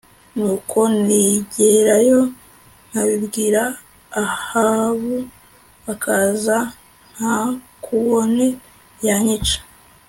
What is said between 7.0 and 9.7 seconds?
ntakubone yanyica